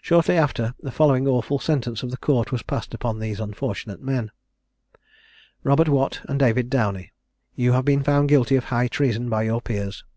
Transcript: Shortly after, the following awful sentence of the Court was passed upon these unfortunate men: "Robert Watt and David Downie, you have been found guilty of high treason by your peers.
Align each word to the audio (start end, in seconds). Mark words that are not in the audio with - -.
Shortly 0.00 0.36
after, 0.36 0.74
the 0.82 0.90
following 0.90 1.28
awful 1.28 1.60
sentence 1.60 2.02
of 2.02 2.10
the 2.10 2.16
Court 2.16 2.50
was 2.50 2.64
passed 2.64 2.94
upon 2.94 3.20
these 3.20 3.38
unfortunate 3.38 4.02
men: 4.02 4.32
"Robert 5.62 5.88
Watt 5.88 6.20
and 6.28 6.40
David 6.40 6.68
Downie, 6.68 7.12
you 7.54 7.70
have 7.70 7.84
been 7.84 8.02
found 8.02 8.28
guilty 8.28 8.56
of 8.56 8.64
high 8.64 8.88
treason 8.88 9.30
by 9.30 9.44
your 9.44 9.60
peers. 9.60 10.02